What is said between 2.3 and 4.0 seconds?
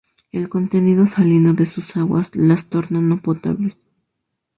las tornan no potables.